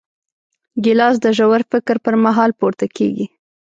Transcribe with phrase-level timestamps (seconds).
[0.83, 3.25] ګیلاس د ژور فکر پر مهال پورته کېږي.